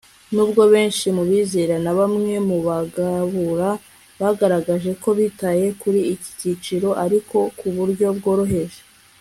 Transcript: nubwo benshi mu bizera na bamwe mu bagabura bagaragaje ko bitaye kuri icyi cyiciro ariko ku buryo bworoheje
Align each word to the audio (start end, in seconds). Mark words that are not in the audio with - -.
nubwo 0.33 0.61
benshi 0.73 1.05
mu 1.17 1.23
bizera 1.29 1.75
na 1.85 1.91
bamwe 1.99 2.33
mu 2.47 2.57
bagabura 2.67 3.69
bagaragaje 4.21 4.91
ko 5.01 5.09
bitaye 5.17 5.65
kuri 5.81 5.99
icyi 6.13 6.29
cyiciro 6.39 6.89
ariko 7.05 7.37
ku 7.59 7.67
buryo 7.75 8.07
bworoheje 8.17 8.79